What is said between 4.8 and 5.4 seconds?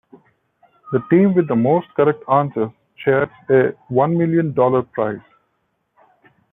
prize.